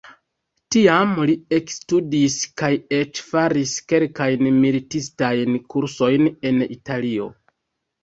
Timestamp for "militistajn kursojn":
4.67-6.31